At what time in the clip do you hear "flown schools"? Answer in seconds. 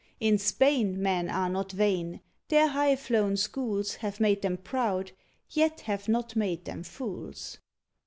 2.95-3.97